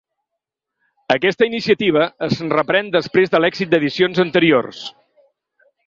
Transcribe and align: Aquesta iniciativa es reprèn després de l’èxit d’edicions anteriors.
Aquesta 1.15 1.45
iniciativa 1.49 2.07
es 2.29 2.35
reprèn 2.55 2.91
després 2.99 3.35
de 3.35 3.43
l’èxit 3.45 3.73
d’edicions 3.75 4.27
anteriors. 4.29 4.85